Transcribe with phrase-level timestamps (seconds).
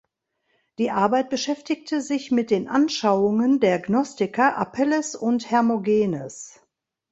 [0.79, 6.59] Die Arbeit beschäftigte sich mit den Anschauungen der Gnostiker Apelles und Hermogenes.